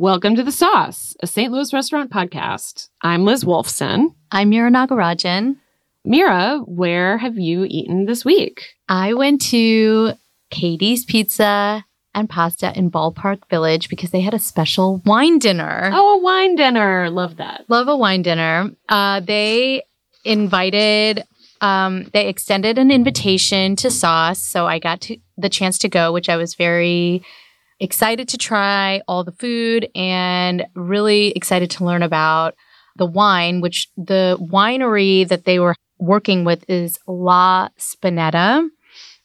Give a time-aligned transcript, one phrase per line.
[0.00, 1.50] Welcome to The Sauce, a St.
[1.52, 2.88] Louis restaurant podcast.
[3.02, 4.14] I'm Liz Wolfson.
[4.30, 5.56] I'm Mira Nagarajan.
[6.04, 8.76] Mira, where have you eaten this week?
[8.88, 10.12] I went to
[10.50, 11.84] Katie's Pizza
[12.14, 15.90] and Pasta in Ballpark Village because they had a special wine dinner.
[15.92, 17.10] Oh, a wine dinner.
[17.10, 17.64] Love that.
[17.68, 18.70] Love a wine dinner.
[18.88, 19.82] Uh, they
[20.24, 21.24] invited,
[21.60, 24.40] um, they extended an invitation to Sauce.
[24.40, 27.22] So I got to, the chance to go, which I was very
[27.80, 32.54] excited to try all the food and really excited to learn about
[32.96, 38.68] the wine, which the winery that they were working with is La Spinetta.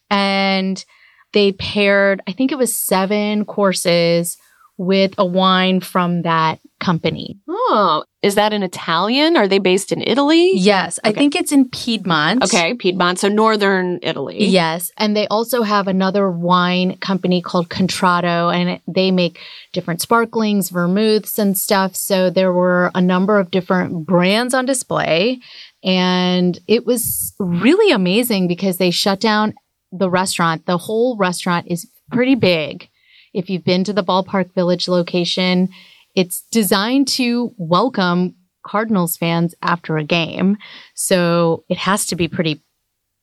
[0.10, 0.86] And
[1.34, 4.38] they paired, I think it was seven courses
[4.78, 7.40] with a wine from that company.
[7.48, 9.38] Oh, is that an Italian?
[9.38, 10.52] Are they based in Italy?
[10.56, 12.44] Yes, I think it's in Piedmont.
[12.44, 14.46] Okay, Piedmont, so northern Italy.
[14.46, 19.40] Yes, and they also have another wine company called Contratto, and they make
[19.72, 21.96] different sparklings, vermouths, and stuff.
[21.96, 25.40] So there were a number of different brands on display,
[25.84, 29.54] and it was really amazing because they shut down
[29.94, 30.66] the restaurant.
[30.66, 32.90] The whole restaurant is pretty big.
[33.34, 35.70] If you've been to the Ballpark Village location,
[36.16, 38.36] it's designed to welcome
[38.66, 40.58] Cardinals fans after a game.
[40.94, 42.64] So it has to be pretty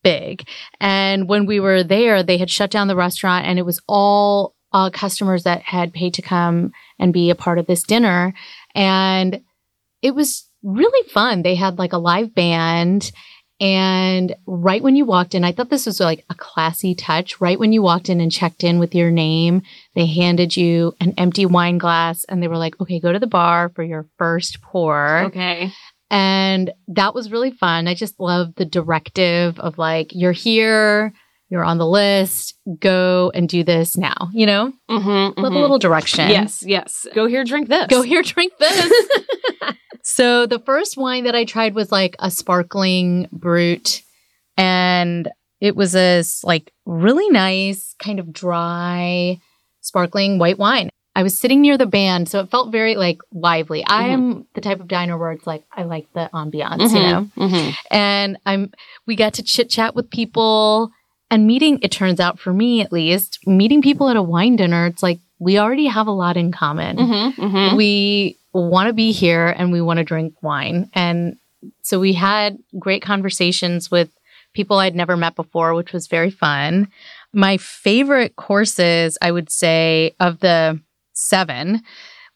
[0.02, 0.46] big.
[0.80, 4.54] And when we were there, they had shut down the restaurant and it was all
[4.72, 8.32] uh, customers that had paid to come and be a part of this dinner.
[8.74, 9.42] And
[10.02, 11.42] it was really fun.
[11.42, 13.12] They had like a live band.
[13.60, 17.40] And right when you walked in, I thought this was like a classy touch.
[17.40, 19.62] Right when you walked in and checked in with your name,
[19.94, 23.26] they handed you an empty wine glass and they were like, okay, go to the
[23.26, 25.24] bar for your first pour.
[25.24, 25.72] Okay.
[26.10, 27.86] And that was really fun.
[27.86, 31.12] I just love the directive of like, you're here,
[31.50, 34.72] you're on the list, go and do this now, you know?
[34.88, 36.30] Mm-hmm, Love a little direction.
[36.30, 37.06] Yes, yes.
[37.12, 37.88] Go here, drink this.
[37.88, 39.08] Go here, drink this.
[40.02, 44.02] so the first wine that I tried was like a sparkling brut.
[44.56, 45.28] And
[45.60, 49.40] it was a like really nice, kind of dry,
[49.80, 50.90] sparkling white wine.
[51.16, 53.84] I was sitting near the band, so it felt very like lively.
[53.84, 57.22] I am the type of diner where it's like I like the ambiance, you know.
[57.48, 58.72] hmm and I'm
[59.06, 60.92] we got to chit chat with people
[61.30, 64.86] and meeting it turns out for me at least meeting people at a wine dinner
[64.86, 66.98] it's like we already have a lot in common.
[66.98, 70.90] Hmm hmm we want to be here and we want to drink wine.
[70.92, 71.36] And
[71.82, 74.10] so we had great conversations with
[74.54, 76.88] people I'd never met before which was very fun.
[77.32, 80.80] My favorite courses I would say of the
[81.14, 81.82] seven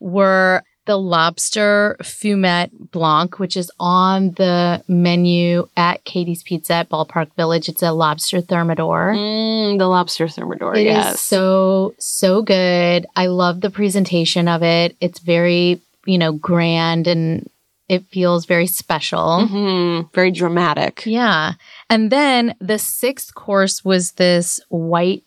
[0.00, 7.34] were the lobster fumet blanc, which is on the menu at Katie's Pizza at Ballpark
[7.36, 7.68] Village.
[7.68, 9.14] It's a lobster thermidor.
[9.14, 11.20] Mm, the lobster thermidor, It is yes.
[11.20, 13.06] so so good.
[13.16, 14.96] I love the presentation of it.
[15.00, 17.48] It's very you know grand and
[17.88, 19.46] it feels very special.
[19.46, 21.02] hmm Very dramatic.
[21.04, 21.52] Yeah.
[21.90, 25.22] And then the sixth course was this white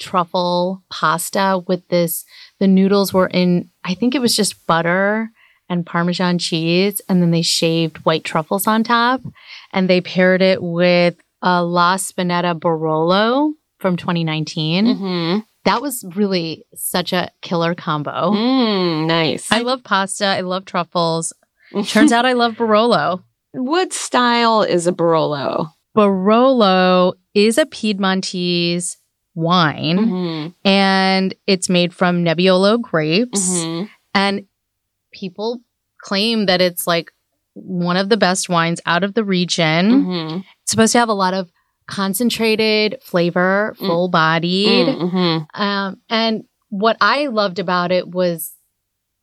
[0.00, 2.24] truffle pasta with this,
[2.58, 5.30] the noodles were in, I think it was just butter
[5.68, 7.00] and Parmesan cheese.
[7.08, 9.20] And then they shaved white truffles on top.
[9.72, 14.96] And they paired it with a La Spinetta Barolo from 2019.
[14.96, 18.32] hmm That was really such a killer combo.
[18.32, 19.50] Mm, nice.
[19.52, 20.26] I love pasta.
[20.26, 21.32] I love truffles.
[21.86, 23.22] Turns out I love Barolo.
[23.52, 25.68] what style is a Barolo?
[25.96, 28.96] Barolo is a Piedmontese
[29.34, 30.48] wine Mm-hmm.
[30.68, 33.40] and it's made from Nebbiolo grapes.
[33.48, 33.84] Mm-hmm.
[34.14, 34.46] And
[35.12, 35.60] people
[36.02, 37.12] claim that it's like
[37.54, 40.04] one of the best wines out of the region.
[40.04, 40.36] Mm-hmm.
[40.62, 41.50] It's supposed to have a lot of
[41.86, 43.86] concentrated flavor, Mm.
[43.86, 44.86] full bodied.
[44.88, 45.60] Mm-hmm.
[45.62, 48.52] Um, and what I loved about it was,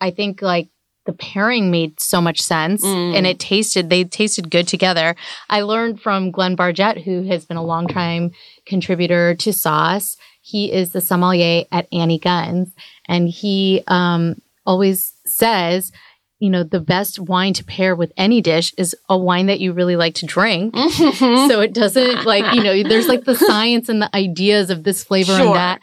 [0.02, 0.70] I think like
[1.08, 3.16] the pairing made so much sense Mm.
[3.18, 5.16] and it tasted, they tasted good together.
[5.50, 8.30] I learned from Glenn Bardgett, who has been a longtime
[8.68, 10.16] contributor to Sauce.
[10.42, 12.74] He is the sommelier at Annie Gunn's
[13.08, 15.92] and he um, always says,
[16.40, 19.74] you know, the best wine to pair with any dish is a wine that you
[19.74, 20.76] really like to drink.
[21.50, 25.04] So it doesn't like, you know, there's like the science and the ideas of this
[25.04, 25.48] flavor Sure.
[25.48, 25.80] and that.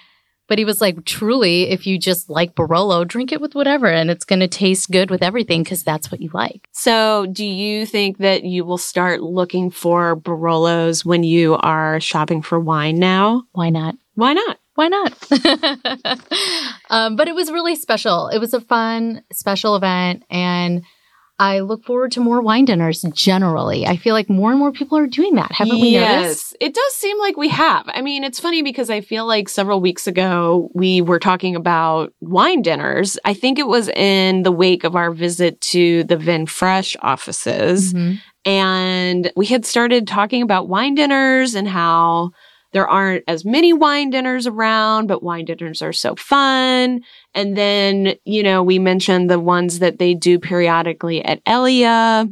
[0.55, 4.09] But he was like, truly, if you just like Barolo, drink it with whatever and
[4.09, 6.69] it's going to taste good with everything because that's what you like.
[6.71, 12.41] So, do you think that you will start looking for Barolos when you are shopping
[12.41, 13.43] for wine now?
[13.51, 13.97] Why not?
[14.15, 14.61] Why not?
[14.77, 15.13] Why not?
[16.89, 18.29] um, but it was really special.
[18.29, 20.23] It was a fun, special event.
[20.31, 20.85] And
[21.39, 23.87] I look forward to more wine dinners generally.
[23.87, 25.51] I feel like more and more people are doing that.
[25.51, 26.57] Haven't we noticed?
[26.61, 27.85] It does seem like we have.
[27.89, 32.13] I mean, it's funny because I feel like several weeks ago we were talking about
[32.21, 33.19] wine dinners.
[33.25, 37.93] I think it was in the wake of our visit to the Vin Fraîche offices.
[37.95, 38.21] Mhm.
[38.45, 42.31] And we had started talking about wine dinners and how
[42.75, 47.01] there aren't as many wine dinners around, but wine dinners are so fun.
[47.33, 52.27] And then, you know, we mentioned the ones that they do periodically at Elaia.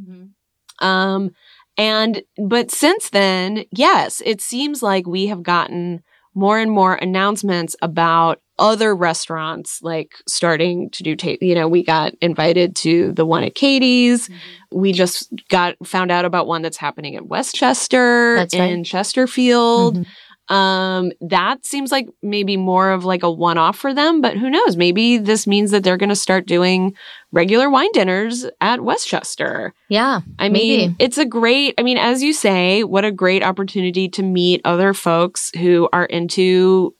[0.81, 1.31] Um,
[1.79, 6.03] and, but since then, yes, it seems like we have gotten
[6.35, 11.43] more and more announcements about other restaurants like starting to do taste.
[11.43, 14.29] You know, we got invited to the one at Katie's.
[14.71, 18.71] We just got found out about one that's happening at Westchester That's right.
[18.71, 19.99] in Chesterfield.
[19.99, 20.06] Mhm.
[20.49, 24.50] Um, that seems like maybe more of like a one off for them, but who
[24.50, 24.77] knows?
[24.77, 26.94] Maybe this means that they're going to start doing
[27.31, 29.73] regular wine dinners at Westchester.
[29.89, 30.21] Yeah.
[30.39, 30.77] I Maybe.
[30.89, 34.61] mean, it's a great, I mean, as you say, what a great opportunity to meet
[34.65, 36.94] other folks who are into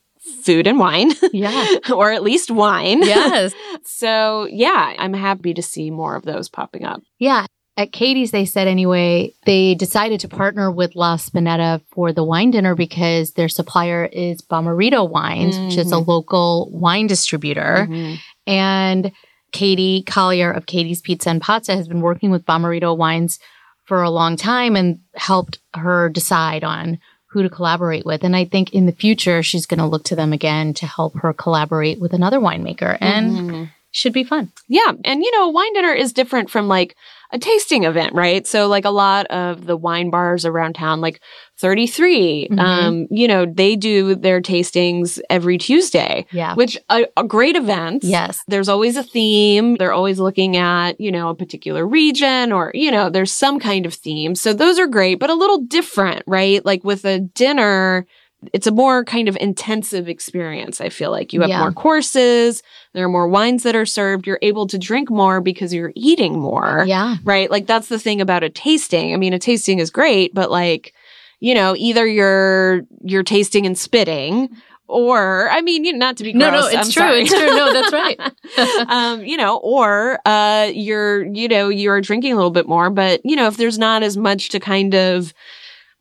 [0.45, 1.67] food and wine, Yeah.
[1.93, 3.03] or at least wine.
[3.03, 3.53] yes.
[3.85, 7.03] So, yeah, I'm happy to see more of those popping up.
[7.19, 7.47] Yeah.
[7.77, 12.51] At Katie's, they said anyway, they decided to partner with La Spinetta for the wine
[12.51, 17.87] dinner because their supplier is Bommarito Wines, which is a local wine distributor.
[17.89, 18.19] Mhm.
[18.47, 19.13] And
[19.53, 23.39] Katie Collier of Katie's Pizza and Pasta has been working with Bommarito Wines
[23.85, 28.23] for a long time and helped her decide on who to collaborate with.
[28.23, 31.15] And I think in the future, she's going to look to them again to help
[31.21, 32.99] her collaborate with another winemaker.
[33.01, 33.71] And Mhm.
[33.93, 34.51] Should be fun.
[34.69, 34.91] Yeah.
[35.05, 36.97] And, you know, wine dinner is different from like
[37.31, 38.47] a tasting event, right?
[38.47, 41.21] So, like a lot of the wine bars around town, like
[41.59, 42.59] 33, Mhm.
[42.59, 46.55] um, you know, they do their tastings every Tuesday, Yeah.
[46.55, 48.05] which a, a great event.
[48.05, 48.43] Yes.
[48.49, 49.77] There's always a theme.
[49.77, 53.87] They're always looking at, you know, a particular region or, you know, there's some kind
[53.87, 54.35] of theme.
[54.35, 56.65] So those are great, but a little different, right?
[56.67, 58.07] Like with a dinner,
[58.53, 60.81] it's a more kind of intensive experience.
[60.81, 61.61] I feel like you have Yeah.
[61.61, 62.63] more courses,
[62.93, 66.39] there are more wines that are served, you're able to drink more because you're eating
[66.39, 66.85] more.
[66.87, 67.17] Yeah.
[67.25, 67.51] Right?
[67.51, 69.15] Like that's the thing about a tasting.
[69.15, 70.93] I mean, a tasting is great, but like,
[71.41, 74.49] you know, either you're you're tasting and spitting
[74.89, 76.91] or I mean, you know, not to be No, no, it's I'm true.
[76.93, 77.23] sorry.
[77.23, 77.47] It's true.
[77.47, 78.21] No, that's right.
[78.89, 83.21] um, you know, or uh you're, you know, you're drinking a little bit more, but
[83.25, 85.33] you know, if there's not as much to kind of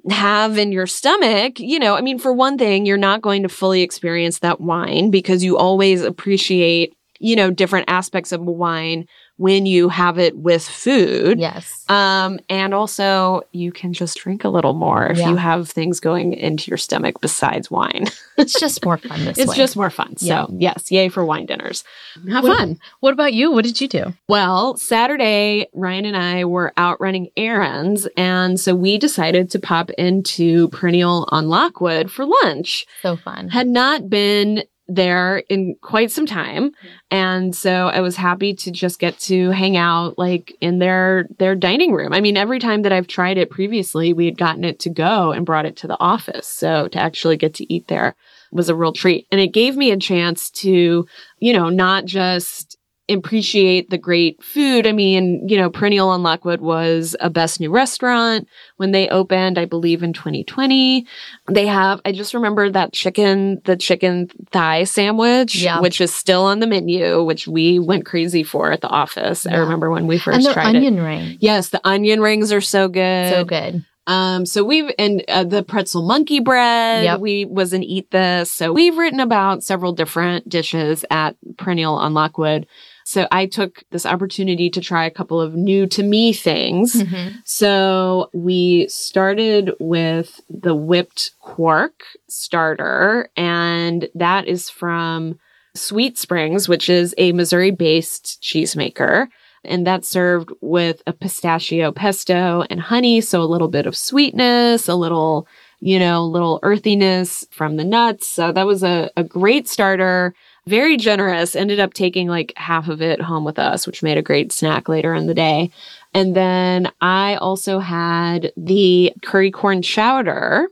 [0.10, 3.50] have in your stomach, you know, I mean, for one thing, you're not going to
[3.50, 9.06] fully experience that wine because you always appreciate, you know, different aspects of wine
[9.42, 11.40] when you have it with food.
[11.40, 11.84] yes.
[11.90, 15.30] Um, and also you can just drink a little more if Yeah.
[15.32, 18.06] you have things going into your stomach besides wine.
[18.38, 19.56] It's just more fun this it's way.
[19.56, 20.18] just more fun.
[20.18, 20.46] So Yeah.
[20.58, 21.84] yes, yay for wine dinners.
[22.32, 22.80] Have What- fun.
[23.02, 23.52] What about you?
[23.52, 24.14] What did you do?
[24.28, 28.08] Well, Saturday, Ryan and I were out running errands.
[28.18, 32.88] And so we decided to pop into Perennial on Lockwood for lunch.
[33.04, 33.50] So fun.
[33.50, 34.64] Had not been
[34.96, 36.70] there in quite some time.
[36.70, 36.88] Mm-hmm.
[37.12, 41.56] And so I was happy to just get to hang out like in their their
[41.56, 42.14] dining room.
[42.14, 45.32] I mean, every time that I've tried it previously, we had gotten it to go
[45.32, 46.48] and brought it to the office.
[46.48, 48.16] So to actually get to eat there
[48.52, 49.28] was a real treat.
[49.32, 51.08] And it gave me a chance to,
[51.40, 52.78] you know, not just
[53.14, 54.88] appreciate the great food.
[54.88, 58.48] I mean, you know, Perennial on Lockwood was a best new restaurant
[58.78, 61.06] when they opened, I believe in 2020.
[61.50, 65.80] They have, I just remember that chicken, the chicken thigh sandwich, Yeah.
[65.82, 69.46] which is still on the menu, which we went crazy for at the office.
[69.46, 71.02] I remember when we first and their tried onion it.
[71.02, 71.38] ring.
[71.40, 73.34] Yes, the onion rings are so good.
[73.34, 73.86] So good.
[74.08, 77.04] Um, so we've and uh, the pretzel monkey bread.
[77.04, 77.20] Yep.
[77.20, 78.52] We was an eat this.
[78.52, 82.66] So we've written about several different dishes at Perennial on Lockwood.
[83.12, 86.94] So I took this opportunity to try a couple of new to me things.
[86.94, 87.34] Mhm.
[87.44, 95.38] So we started with the whipped quark starter, and that is from
[95.76, 99.28] Sweet Springs, which is a Missouri based cheesemaker.
[99.64, 103.22] And that's served with a pistachio pesto and honey.
[103.22, 105.48] So a little bit of sweetness, a little,
[105.80, 108.26] you know, little earthiness from the nuts.
[108.28, 110.34] So that was a, a great starter.
[110.68, 111.56] Very generous.
[111.56, 114.88] Ended up taking like half of it home with us, which made a great snack
[114.88, 115.72] later in the day.
[116.14, 120.68] And then I also had the curry corn chowder,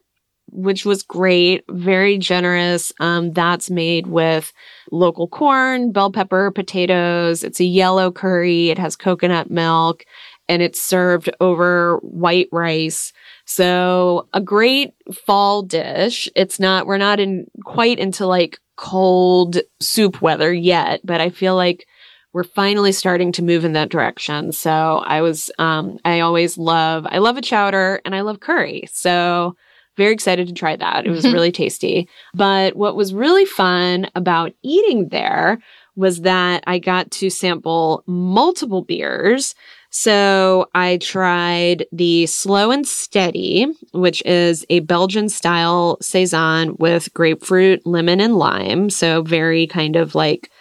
[0.51, 2.91] which was great, very generous.
[2.99, 4.53] Um, that's made with
[4.91, 7.43] local corn, bell pepper, potatoes.
[7.43, 8.69] It's a yellow curry.
[8.69, 10.05] It has coconut milk
[10.47, 13.13] and it's served over white rice.
[13.45, 14.93] So a great
[15.25, 16.27] fall dish.
[16.35, 21.55] It's not, we're not in quite into like cold soup weather yet, but I feel
[21.55, 21.85] like
[22.31, 24.53] we're finally starting to move in that direction.
[24.53, 28.83] So I was, um, I always love, I love a chowder and I love curry.
[28.89, 29.57] So
[29.97, 31.05] very excited to try that.
[31.05, 32.07] It was really tasty.
[32.33, 35.59] But what was really fun about eating there
[35.97, 39.55] was that I got to sample multiple beers.
[39.91, 47.85] So I tried the Slow and Steady, which is a Belgian style Saison with grapefruit,
[47.85, 48.89] lemon, and lime.
[48.89, 50.51] So very kind of like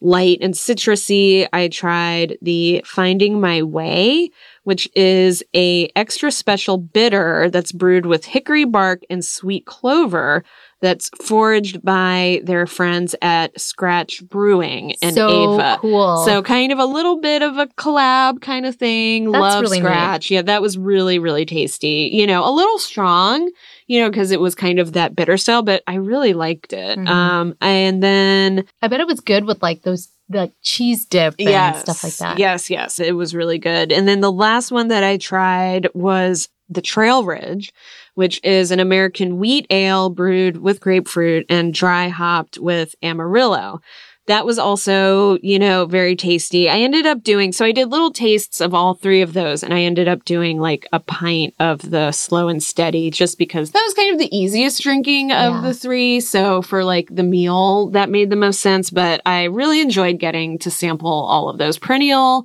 [0.00, 1.48] light and citrusy.
[1.52, 4.30] I tried the Finding My Way,
[4.64, 10.44] which is a extra special bitter that's brewed with hickory bark and sweet clover
[10.80, 15.78] that's foraged by their friends at Scratch Brewing in so Ava.
[15.80, 16.24] cool.
[16.24, 19.30] So kind of a little bit of a collab kind of thing.
[19.32, 19.86] That's Love really neat.
[19.86, 20.30] Scratch.
[20.30, 22.10] Yeah, that was really, really tasty.
[22.12, 23.50] You know, a little strong,
[23.86, 26.98] you know, because it was kind of that bitter style, but I really liked it.
[26.98, 27.08] Mhm.
[27.08, 31.48] Um, and then I bet it was good with like those like cheese dip and
[31.48, 32.38] yes, stuff like that.
[32.38, 33.90] Yes, yes, it was really good.
[33.90, 37.72] And then the last one that I tried was the Trail Ridge,
[38.14, 43.80] which is an American wheat ale brewed with grapefruit and dry hopped with Amarillo.
[44.26, 46.68] That was also, you know, very tasty.
[46.68, 49.72] I ended up doing, so I did little tastes of all three of those, and
[49.72, 53.82] I ended up doing like a pint of the slow and steady just because that
[53.86, 55.60] was kind of the easiest drinking of Yeah.
[55.62, 56.20] the three.
[56.20, 58.90] So for like the meal, that made the most sense.
[58.90, 62.44] But I really enjoyed getting to sample all of those perennial,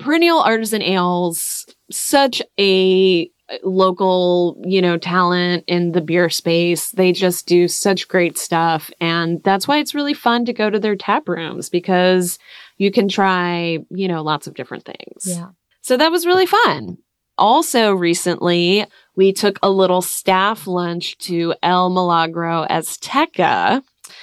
[0.00, 1.64] perennial artisan ales.
[1.92, 3.30] Such a
[3.62, 6.90] local, you know, talent in the beer space.
[6.90, 8.90] They just do such great stuff.
[9.00, 12.38] And that's why it's really fun to go to their tap rooms because
[12.78, 15.24] you can try, you know, lots of different things.
[15.24, 15.48] Yeah.
[15.82, 16.98] So that was really fun.
[17.38, 23.82] Also, recently, we took a little staff lunch to El Milagro Azteca,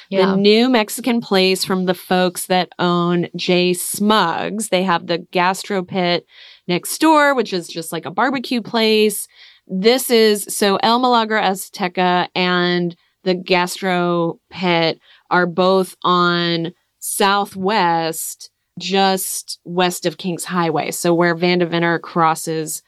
[0.09, 0.27] Yeah.
[0.27, 4.69] the new Mexican place from the folks that own J Smugs.
[4.69, 6.25] They have the gastro pit
[6.67, 9.27] next door, which is just like a barbecue place.
[9.67, 19.59] This is so El Milagro Azteca and the gastro pit are both on Southwest, just
[19.65, 20.91] west of Kings Highway.
[20.91, 22.81] So where Vandeventer crosses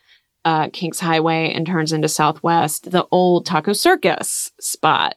[0.46, 5.16] uh, Kings Highway and turns into Southwest, the old Taco Circus spot.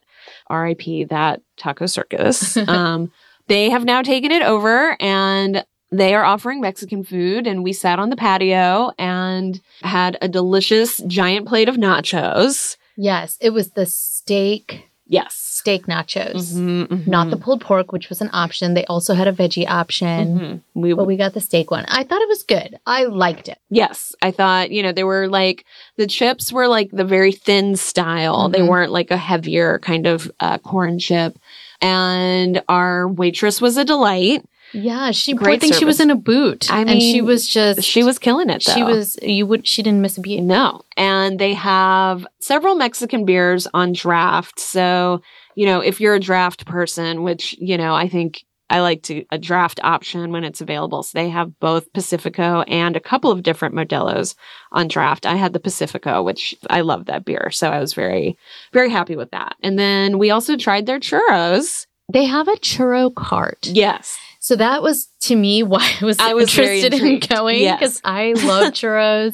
[0.51, 2.57] RIP that Taco Circus.
[2.69, 3.11] um,
[3.49, 7.47] they have now taken it over and they are offering Mexican food.
[7.47, 12.77] And we sat on the patio and had a delicious giant plate of nachos.
[12.97, 13.37] Yes.
[13.41, 15.35] It was the steak Yes.
[15.35, 16.55] steak nachos.
[16.55, 17.07] Mhm, mhm.
[17.07, 18.73] Not the pulled pork, which was an option.
[18.73, 20.61] They also had a veggie option, Mhm.
[20.83, 21.85] We, but we got the steak one.
[21.89, 22.79] I thought it was good.
[22.87, 23.59] I liked it.
[23.69, 25.67] Yes, I thought, you know, they were like
[25.99, 28.49] the chips were like the very thin style.
[28.49, 28.69] They Mhm.
[28.69, 31.39] weren't like a heavier kind of uh, corn chip.
[31.83, 34.45] And our waitress was a delight.
[34.73, 36.71] Yeah, she Great poor thing she was in a boot.
[36.73, 38.73] I and she was just She was killing it though.
[38.73, 40.41] she was you would she didn't miss a beat.
[40.41, 40.83] No.
[40.97, 44.59] And they have several Mexican beers on draft.
[44.59, 45.23] So,
[45.55, 49.25] you know, if you're a draft person, which, you know, I think I like to
[49.31, 51.03] a draft option when it's available.
[51.03, 54.35] So they have both Pacifico and a couple of different Modelos
[54.73, 55.27] on draft.
[55.27, 57.51] I had the Pacifico, which I love that beer.
[57.51, 58.39] So I was very,
[58.73, 59.57] very happy with that.
[59.63, 61.87] And then we also tried their churros.
[62.11, 63.67] They have a churro cart.
[63.67, 64.19] Yes.
[64.53, 67.79] So that was to me why I was, I was interested in going Yes.
[67.81, 69.33] because I love churros.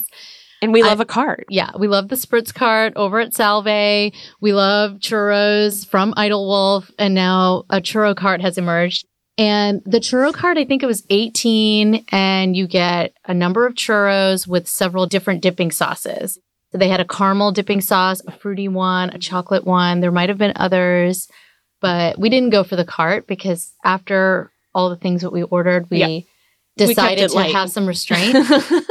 [0.62, 1.44] And we love a cart.
[1.48, 4.12] Yeah, we love the Spritz cart over at Salve.
[4.40, 9.06] We love churros from Idlewolf, and now a churro cart has emerged.
[9.36, 13.74] And the churro cart, I think it was 18, and you get a number of
[13.74, 16.38] churros with several different dipping sauces.
[16.70, 19.98] So they had a caramel dipping sauce, a fruity one, a chocolate one.
[19.98, 21.28] There might have been others,
[21.80, 25.82] but we didn't go for the cart because after all the things that we ordered,
[25.90, 26.20] we Yeah.
[26.86, 28.34] decided it to have some restraint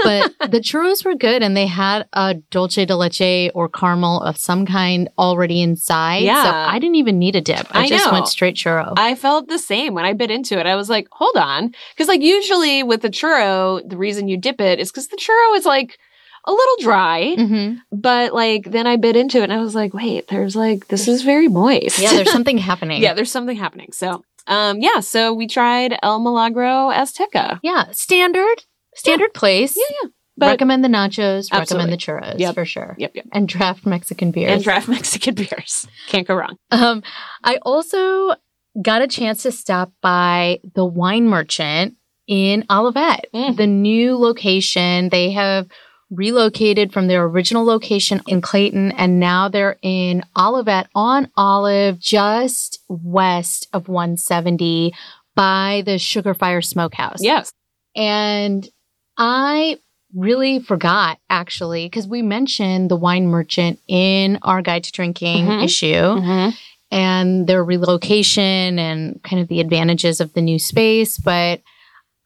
[0.08, 4.36] but the churros were good and they had a dulce de leche or caramel of
[4.38, 6.20] some kind already inside.
[6.20, 6.68] So Yeah.
[6.70, 7.66] I didn't even need a dip.
[7.72, 8.12] I, I just know.
[8.12, 8.94] went straight churro.
[8.98, 10.66] I felt the same when I bit into it.
[10.66, 11.72] I was like, hold on.
[11.94, 15.56] Because, like, usually with the churro, the reason you dip it is because the churro
[15.58, 15.98] is like
[16.46, 17.36] a little dry.
[17.36, 20.88] hmm But, like, then I bit into it and I was like, wait, there's like,
[20.90, 22.00] this is very moist.
[22.00, 23.02] Yeah, there's something happening.
[23.02, 23.92] yeah, there's something happening.
[23.94, 27.60] So, um, yeah, so we tried El Milagro Azteca.
[27.64, 28.64] Yeah, standard,
[28.96, 29.76] standard place.
[29.78, 30.10] Yeah, yeah.
[30.40, 31.50] But, recommend the nachos.
[31.52, 31.60] Absolutely.
[31.90, 32.54] Recommend the churros Yep.
[32.56, 32.96] for sure.
[33.00, 33.26] yep, yep.
[33.34, 34.52] And draft Mexican beers.
[34.52, 35.88] And draft Mexican beers.
[36.10, 36.58] Can't go wrong.
[36.70, 37.02] Um,
[37.44, 38.36] I also
[38.80, 41.96] got a chance to stop by the wine merchant
[42.28, 43.58] in Olivette, Mm.
[43.58, 45.10] the new location.
[45.10, 45.68] They have
[46.10, 52.80] relocated from their original location in Clayton, and now they're in Olivette on Olive, just
[52.88, 54.94] west of 170
[55.36, 57.22] by the Sugarfire Smokehouse.
[57.22, 57.52] Yes.
[57.96, 58.68] And
[59.18, 59.78] I
[60.16, 65.64] really forgot actually because we mentioned the wine merchant in our guide to drinking Mhm.
[65.64, 66.50] issue Mm-hmm.
[66.92, 71.18] and their relocation and kind of the advantages of the new space.
[71.18, 71.62] But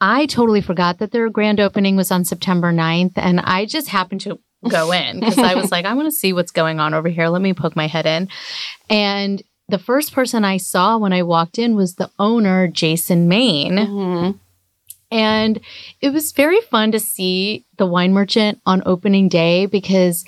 [0.02, 3.14] I totally forgot that their grand opening was on September 9th.
[3.16, 6.34] And I just happened to go in because I was like, I want to see
[6.34, 7.28] what's going on over here.
[7.28, 8.28] Let me poke my head in.
[8.90, 13.74] And the first person I saw when I walked in was the owner, Jason Main.
[13.74, 14.38] Mm-hmm.
[15.12, 15.60] And
[16.02, 20.26] it was very fun to see the wine merchant on opening day because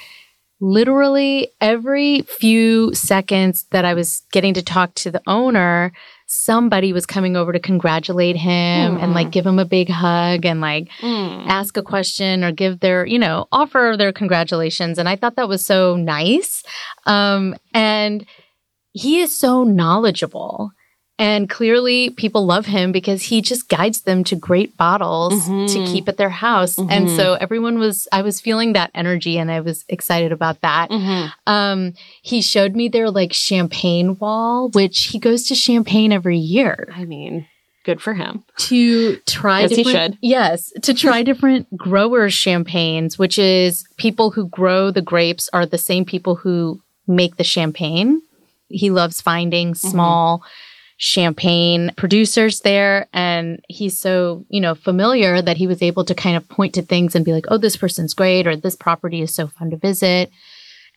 [0.59, 5.91] literally every few seconds that I was getting to talk to the owner,
[6.33, 10.59] somebody was coming over to congratulate him and like give him a big hug and
[10.61, 11.47] like Mm.
[11.47, 14.97] ask a question or give their, you know, offer their congratulations.
[14.97, 16.63] And I thought that was so nice.
[17.05, 18.25] Um, and
[18.93, 20.71] he is so knowledgeable.
[21.19, 25.91] And clearly, people love him because he just guides them to great bottles to Mhm.
[25.91, 26.77] keep at their house.
[26.79, 27.15] And Mhm.
[27.15, 30.89] so everyone was, I was feeling that energy and I was excited about that.
[30.89, 31.31] Mhm.
[31.45, 31.93] Um,
[32.23, 37.05] he showed me their like champagne wall, which he goes to Champagne every year I
[37.05, 37.45] mean,
[37.85, 38.43] good for him.
[38.57, 40.17] to try As he should.
[40.21, 45.77] yes to try different growers champagnes which is people who grow the grapes are the
[45.77, 48.21] same people who make the champagne
[48.69, 50.41] he loves finding small
[51.03, 56.37] champagne producers there and he's so you know familiar that he was able to kind
[56.37, 59.35] of point to things and be like oh this person's great or this property is
[59.35, 60.31] so fun to visit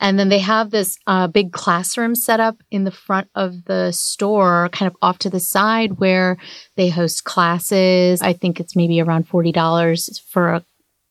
[0.01, 3.93] and then they have this uh, big classroom set up in the front of the
[3.93, 6.37] store, kind of off to the side, where
[6.77, 8.21] they host classes.
[8.21, 10.65] I think it's maybe around $40 for a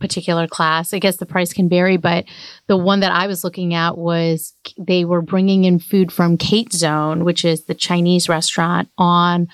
[0.06, 0.94] particular class.
[0.94, 2.26] I guess the price can vary, but
[2.68, 6.72] the one that I was looking at was they were bringing in food from Kate
[6.74, 9.48] Zone, which is the Chinese restaurant on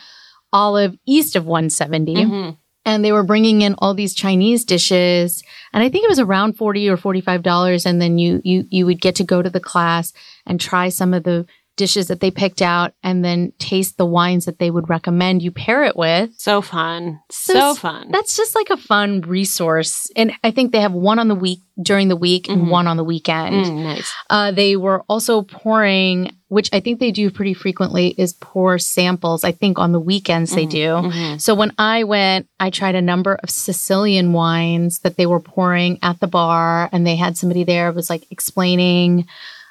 [0.54, 2.58] Olive east of 170 Mhm.
[2.84, 6.58] and they were bringing in all these Chinese dishes, and I think it was around
[6.58, 7.86] forty or forty-five dollars.
[7.86, 10.12] And then you you you would get to go to the class
[10.48, 11.46] and try some of the
[11.78, 15.52] dishes that they picked out, and then taste the wines that they would recommend you
[15.52, 16.30] pair it with.
[16.38, 17.20] So fun.
[17.32, 18.10] So So, fun.
[18.12, 21.60] That's just like a fun resource, and I think they have one on the week
[21.82, 22.70] during the week and Mhm.
[22.70, 23.66] one on the weekend.
[23.66, 24.14] Mm, nice.
[24.30, 29.44] Uh, they were also pouring, which I think they do pretty frequently, is pour samples.
[29.44, 30.70] I think on the weekends they Mhm.
[30.70, 30.88] do.
[31.10, 31.42] Mhm.
[31.42, 35.98] So when I went, I tried a number of Sicilian wines that they were pouring
[36.04, 39.26] at the bar, and they had somebody there was like explaining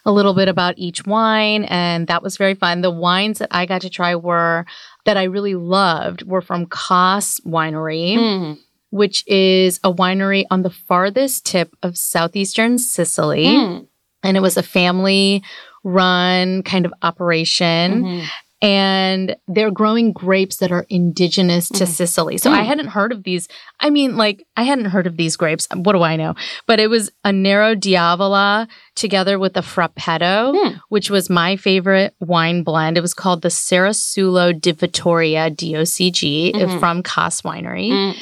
[0.05, 2.81] a little bit about each wine, and that was very fun.
[2.81, 4.65] The wines that I got to try were
[5.05, 8.59] that I really loved were from Cos Winery, Mm.
[8.91, 13.87] which is a winery on the farthest tip of southeastern Sicily, Mm.
[14.23, 15.43] and it was a family
[15.85, 18.27] run kind of operation Mhm.
[18.63, 21.89] And they're growing grapes that are indigenous to Mhm.
[21.89, 22.37] Sicily.
[22.37, 22.67] So I Mm.
[22.67, 23.49] hadn't heard of these.
[23.81, 25.67] I mean, like, I hadn't heard of these grapes.
[25.75, 26.35] What do I know?
[26.67, 30.75] But it was a Nero d'Avola together with a Frappato, Hmm.
[30.91, 32.99] which was my favorite wine blend.
[32.99, 36.79] It was called the Cerasuolo di Vittoria DOCG Mhm.
[36.79, 37.91] from Cos Winery.
[37.91, 38.15] Mm.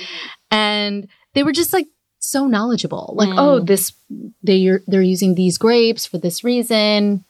[0.53, 1.87] And they were just like,
[2.20, 3.38] so knowledgeable like Mm.
[3.38, 3.92] oh this
[4.42, 7.24] they're they're using these grapes for this reason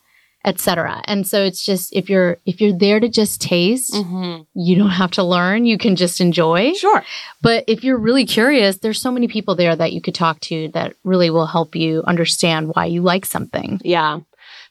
[0.48, 4.46] etc and so it's just if you're if you're there to just taste Mhm.
[4.54, 7.04] you don't have to learn you can just enjoy Sure.
[7.42, 10.68] but if you're really curious there's so many people there that you could talk to
[10.74, 14.20] that really will help you understand why you like something Yeah.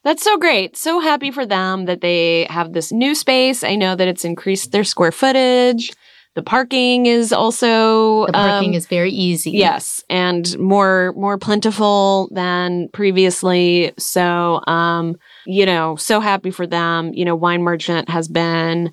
[0.03, 0.77] That's so great.
[0.77, 3.59] So happy for them that they have this new space.
[3.63, 5.91] I know that it's increased their square footage.
[6.37, 12.29] The parking is also the parking um, is very easy Yes, and more more plentiful
[12.31, 13.91] than previously.
[13.97, 15.15] So, um,
[15.47, 17.11] you know, so happy for them.
[17.15, 18.91] You know, Wine Merchant has been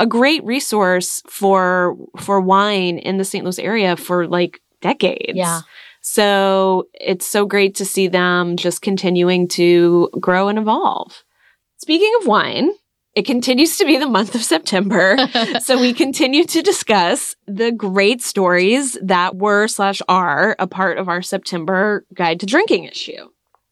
[0.00, 3.44] a great resource for for wine in the St.
[3.44, 5.36] Louis area for like decades.
[5.36, 5.60] Yeah.
[6.00, 11.24] So, it's so great to see them just continuing to grow and evolve.
[11.76, 12.70] Speaking of wine,
[13.16, 15.16] it continues to be the month of September
[15.60, 21.08] so we continue to discuss the great stories that were slash are a part of
[21.08, 23.28] our September guide to drinking issue.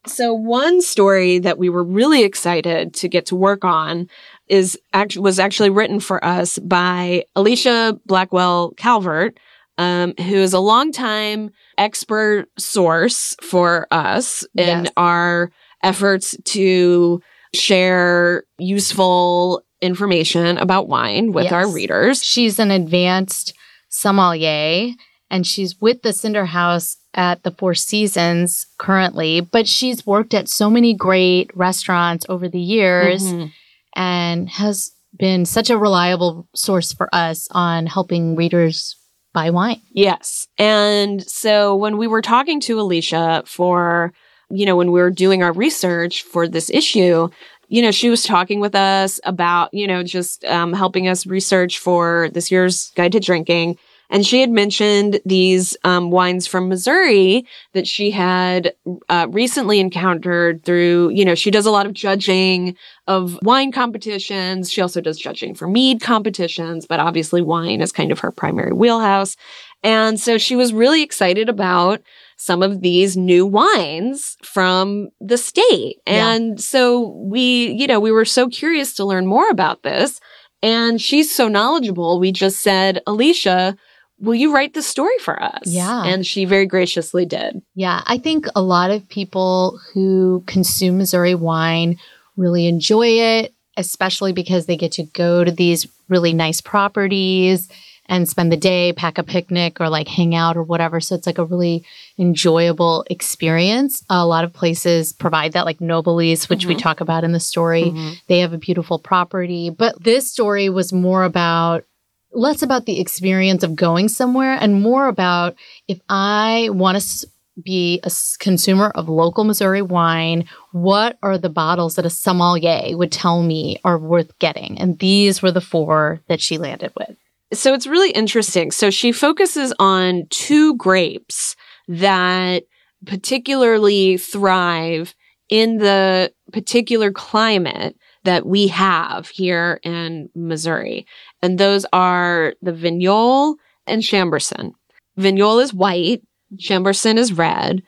[0.07, 4.09] So one story that we were really excited to get to work on
[4.49, 9.39] is actually was actually written for us by Alicia Blackwell Calvert,
[9.79, 14.93] um, who is a longtime expert source for us in Yes.
[14.99, 15.51] our
[15.83, 17.23] efforts to
[17.55, 22.23] share useful information about wine with our readers.
[22.23, 23.53] She's an advanced
[23.89, 24.93] sommelier
[25.31, 30.49] and she's with the Cinder House at the Four Seasons currently, but she's worked at
[30.49, 33.51] so many great restaurants over the years Mhm.
[33.97, 38.97] and has been such a reliable source for us on helping readers
[39.33, 39.81] buy wine.
[39.93, 40.47] Yes.
[40.59, 44.13] And so when we were talking to Alicia for,
[44.51, 47.29] you know, when we were doing our research for this issue,
[47.69, 51.79] you know, she was talking with us about, you know, just um, helping us research
[51.79, 53.79] for this year's Guide to Drinking.
[54.11, 58.75] And she had mentioned these um, wines from Missouri that she had
[59.09, 62.77] uh, recently encountered through, you know, she does a lot of judging
[63.09, 64.71] of wine competitions.
[64.71, 68.73] She also does judging for mead competitions, but obviously wine is kind of her primary
[68.73, 69.37] wheelhouse.
[69.83, 72.03] And so she was really excited about
[72.37, 75.97] some of these new wines from the state.
[76.07, 76.57] And yeah.
[76.57, 80.21] so we, you know, we were so curious to learn more about this.
[80.63, 82.19] And she's so knowledgeable.
[82.19, 83.77] We just said, Alicia,
[84.19, 85.63] will you write the story for us?
[85.67, 86.05] Yeah.
[86.05, 87.61] And she very graciously did.
[87.75, 88.03] Yeah.
[88.07, 91.99] I think a lot of people who consume Missouri wine
[92.37, 97.69] really enjoy it, especially because they get to go to these really nice properties
[98.07, 101.01] and spend the day, pack a picnic or like hang out or whatever.
[101.01, 101.85] So it's like a really
[102.19, 104.05] enjoyable experience.
[104.11, 106.69] A lot of places provide that, like Noboleis, which mm-hmm.
[106.69, 107.85] we talk about in the story.
[107.85, 108.13] Mm-hmm.
[108.29, 109.71] They have a beautiful property.
[109.71, 111.85] But this story was more about
[112.33, 115.55] less about the experience of going somewhere and more about
[115.87, 117.29] if I want to
[117.63, 123.13] be a consumer of local Missouri wine, what are the bottles that a sommelier would
[123.13, 124.79] tell me are worth getting?
[124.81, 127.17] And these were the four that she landed with.
[127.55, 128.71] So it's really interesting.
[128.71, 131.57] So she focuses on two grapes
[131.89, 132.65] that
[133.07, 135.15] particularly thrive
[135.49, 141.07] in the particular climate that we have here in Missouri.
[141.43, 144.73] And those are the Vignoles and Chambourcin.
[145.19, 146.23] Vignoles is white,
[146.57, 147.83] Chambourcin is red.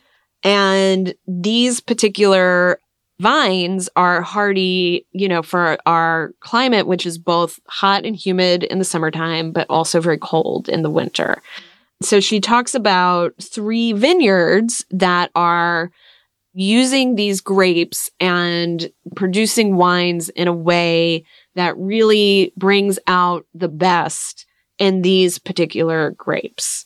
[0.45, 2.79] And these particular
[3.21, 8.79] vines are hardy, you know, for our climate, which is both hot and humid in
[8.79, 11.43] the summertime, but also very cold in the winter.
[12.03, 15.91] So she talks about three vineyards that are
[16.53, 21.25] using these grapes and producing wines in a way
[21.55, 24.47] that really brings out the best
[24.79, 26.86] in these particular grapes.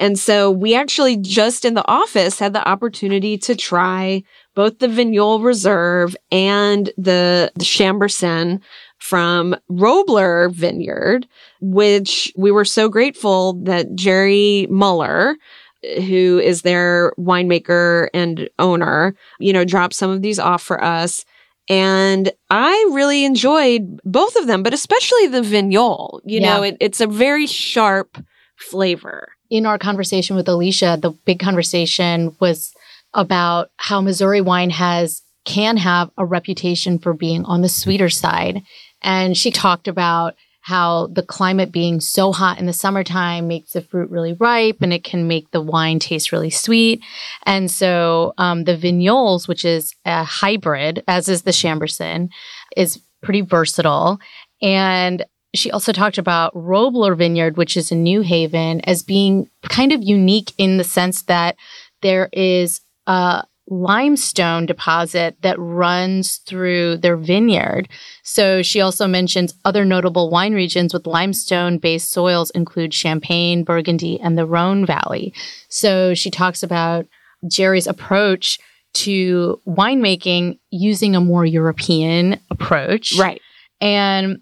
[0.00, 4.22] And so we actually just in the office had the opportunity to try
[4.54, 8.62] both the Vignoles Reserve and the, the Chambourcin
[8.96, 11.28] from Robller Vineyard,
[11.60, 15.36] which we were so grateful that Jerry Mueller,
[15.82, 21.26] who is their winemaker and owner, you know, dropped some of these off for us.
[21.68, 26.20] And I really enjoyed both of them, but especially the Vignole.
[26.24, 26.56] You yeah.
[26.56, 28.16] know, it, it's a very sharp
[28.56, 29.28] flavor.
[29.50, 32.72] In our conversation with Alicia, the big conversation was
[33.12, 38.62] about how Missouri wine has can have a reputation for being on the sweeter side.
[39.02, 43.80] And she talked about how the climate being so hot in the summertime makes the
[43.80, 47.00] fruit really ripe and it can make the wine taste really sweet.
[47.44, 52.28] And so um, the vignoles, which is a hybrid, as is the Chambourcin,
[52.76, 54.20] is pretty versatile.
[54.62, 59.92] And she also talked about Robller Vineyard, which is in New Haven, as being kind
[59.92, 61.56] of unique in the sense that
[62.02, 67.88] there is a limestone deposit that runs through their vineyard.
[68.24, 74.20] So she also mentions other notable wine regions with limestone based soils include Champagne, Burgundy,
[74.20, 75.32] and the Rhone Valley.
[75.68, 77.06] So she talks about
[77.48, 78.58] Jerry's approach
[78.92, 83.16] to winemaking using a more European approach.
[83.16, 83.40] Right.
[83.80, 84.40] And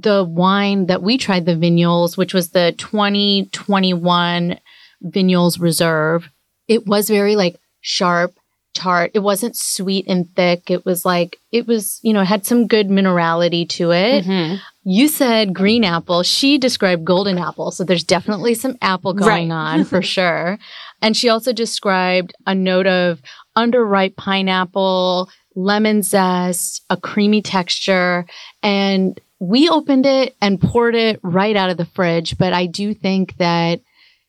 [0.00, 4.58] the wine that we tried, the Vignoles, which was the 2021
[5.04, 6.28] Vignoles Reserve,
[6.66, 8.34] it was very like sharp
[8.74, 9.12] tart.
[9.14, 10.68] It wasn't sweet and thick.
[10.68, 14.24] It was like, it was, you know, had some good minerality to it.
[14.24, 14.56] Mm-hmm.
[14.82, 16.24] You said green apple.
[16.24, 17.70] She described golden apple.
[17.70, 19.78] So there's definitely some apple going right.
[19.78, 20.58] on for sure.
[21.00, 23.22] And she also described a note of
[23.56, 28.26] underripe pineapple, lemon zest, a creamy texture.
[28.60, 32.38] And we opened it and poured it right out of the fridge.
[32.38, 33.80] But I do think that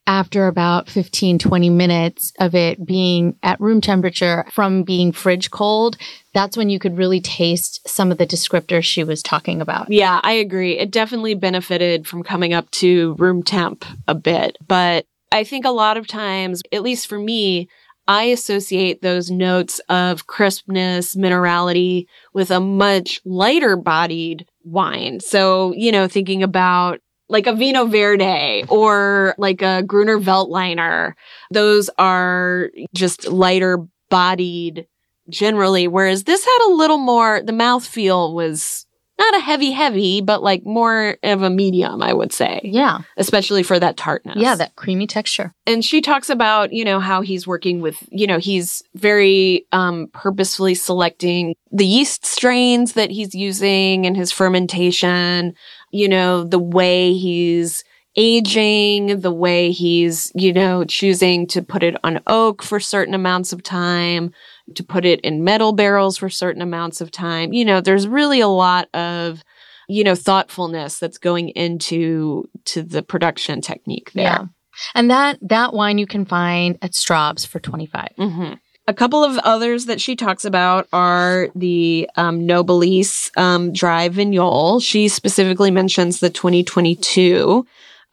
[0.08, 5.98] after about 15, 20 minutes of it being at room temperature from being fridge cold,
[6.34, 9.92] that's when you could really taste some of the descriptors she was talking about.
[9.92, 10.78] Yeah, I agree.
[10.78, 14.58] It definitely benefited from coming up to room temp a bit.
[14.68, 17.68] But I think a lot of times, at least for me,
[18.08, 25.20] I associate those notes of crispness, minerality with a much lighter bodied wine.
[25.20, 27.00] So, you know, thinking about
[27.30, 31.14] like a Vinho Verde or like a Gruner Veltliner.
[31.52, 34.88] Those are just lighter bodied
[35.30, 38.86] generally, whereas this had a little more, the mouthfeel was
[39.18, 42.62] not a heavy heavy, but like more of a medium, I would say.
[42.64, 43.00] Yeah.
[43.18, 44.38] Especially for that tartness.
[44.38, 45.54] Yeah, that creamy texture.
[45.66, 50.08] And she talks about, you know, how he's working with, you know, he's very um
[50.14, 55.54] purposefully selecting the yeast strains that he's using in his fermentation,
[55.92, 57.84] you know, the way he's
[58.18, 63.52] aging, the way he's, you know, choosing to put it on oak for certain amounts
[63.52, 64.32] of time,
[64.74, 67.54] to put it in metal barrels for certain amounts of time.
[67.54, 69.44] You know, there's really a lot of,
[69.88, 74.24] you know, thoughtfulness that's going into to the production technique there.
[74.24, 74.46] Yeah.
[74.94, 78.10] And that that wine you can find at Straub's for 25.
[78.18, 78.54] Mm-hmm.
[78.88, 84.82] A couple of others that she talks about are the um, Noboleis um, Dry Vignole.
[84.82, 87.66] She specifically mentions the 2022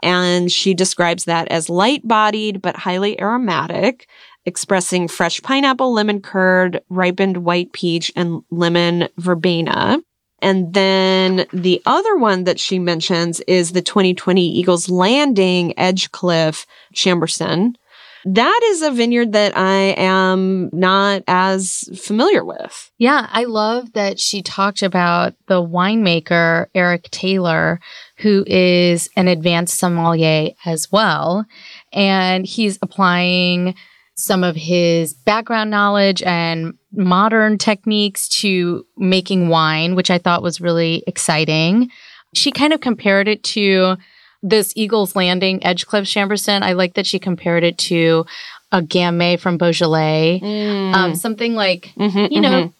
[0.02, 4.08] and she describes that as light bodied but highly aromatic,
[4.44, 10.00] expressing fresh pineapple, lemon curd, ripened white peach, and lemon verbena.
[10.40, 17.76] And then the other one that she mentions is the 2020 Eagles Landing Edgecliff Chambourcin.
[18.24, 22.92] That is a vineyard that I am not as familiar with.
[22.98, 27.80] Yeah, I love that she talked about the winemaker, Eric Taylor,
[28.18, 31.46] who is an advanced sommelier as well.
[31.92, 33.74] And he's applying
[34.22, 40.60] some of his background knowledge and modern techniques to making wine, which I thought was
[40.60, 41.90] really exciting.
[42.34, 43.96] She kind of compared it to
[44.42, 46.62] this Eagles Landing Edgecliff Chambourcin.
[46.62, 48.24] I like that she compared it to
[48.70, 50.94] a Gamay from Beaujolais, mm.
[50.94, 52.72] um, something like, mm-hmm, you know,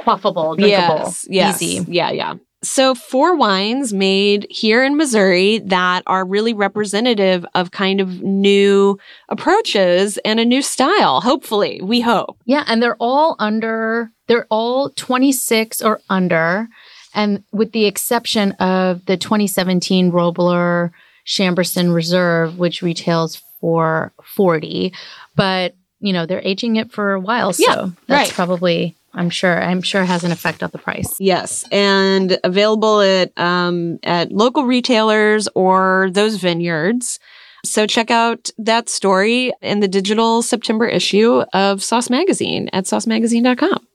[0.00, 0.08] mm-hmm.
[0.08, 1.90] quaffable, drinkable, yes, yes, easy.
[1.90, 2.34] Yeah, yeah.
[2.64, 8.98] So, four wines made here in Missouri that are really representative of kind of new
[9.28, 12.38] approaches and a new style, hopefully, we hope.
[12.44, 12.62] Yeah.
[12.68, 16.68] And they're all under, they're all 26 or under.
[17.14, 20.92] And with the exception of the 2017 Robller
[21.26, 24.92] Chambourcin Reserve, which retails for 40.
[25.34, 27.52] But, you know, they're aging it for a while.
[27.52, 28.34] So yeah, that's right.
[28.34, 29.62] probably I'm sure.
[29.62, 31.14] I'm sure it has an effect on the price.
[31.18, 37.18] Yes, and available at um, at local retailers or those vineyards.
[37.64, 43.86] So check out that story in the digital September issue of Sauce Magazine at saucemagazine.com.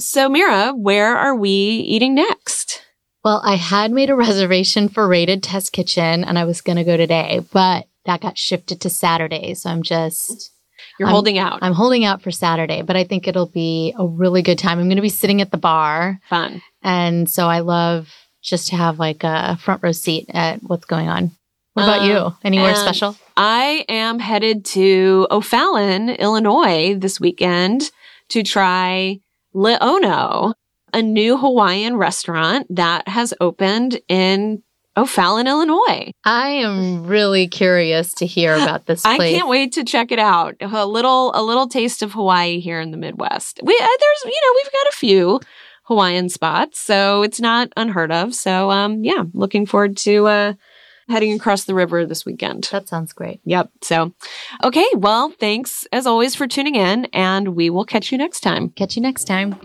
[0.00, 2.82] So Mira, where are we eating next?
[3.24, 6.84] Well, I had made a reservation for Rated Test Kitchen and I was going to
[6.84, 9.54] go today, but that got shifted to Saturday.
[9.54, 10.52] So I'm just
[10.98, 11.60] you're I'm, holding out.
[11.62, 14.78] I'm holding out for Saturday, but I think it'll be a really good time.
[14.78, 16.20] I'm going to be sitting at the bar.
[16.28, 16.62] Fun.
[16.82, 21.08] And so I love just to have like a front row seat at what's going
[21.08, 21.32] on.
[21.74, 22.36] What about um, you?
[22.42, 23.16] Anywhere special?
[23.36, 27.90] I am headed to O'Fallon, Illinois this weekend
[28.30, 29.20] to try
[29.54, 30.54] Leono,
[30.92, 34.62] a new Hawaiian restaurant that has opened in
[34.98, 36.12] O'Fallon, Illinois.
[36.24, 39.20] I am really curious to hear about this place.
[39.20, 40.56] I can't wait to check it out.
[40.60, 43.60] A little a little taste of Hawaii here in the Midwest.
[43.62, 45.40] We uh, there's you know, we've got a few
[45.84, 48.34] Hawaiian spots, so it's not unheard of.
[48.34, 50.52] So um yeah, looking forward to uh
[51.08, 52.68] heading across the river this weekend.
[52.70, 53.40] That sounds great.
[53.44, 53.70] Yep.
[53.82, 54.12] So,
[54.62, 58.70] okay, well, thanks as always for tuning in and we will catch you next time.
[58.70, 59.56] Catch you next time.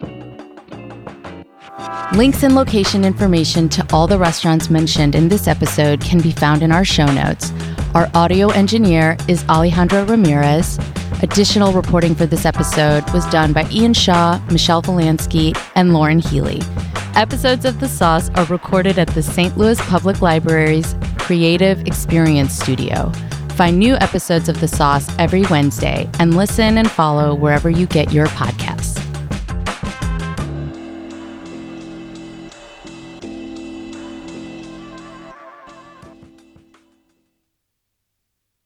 [2.14, 6.62] Links and location information to all the restaurants mentioned in this episode can be found
[6.62, 7.52] in our show notes.
[7.96, 10.78] Our audio engineer is Alejandro Ramirez.
[11.24, 16.62] Additional reporting for this episode was done by Ian Shaw, Michelle Volansky, and Lauren Healy.
[17.16, 19.58] Episodes of The Sauce are recorded at the St.
[19.58, 23.12] Louis Public Library's Creative Experience Studio.
[23.56, 28.12] Find new episodes of The Sauce every Wednesday and listen and follow wherever you get
[28.12, 29.03] your podcasts.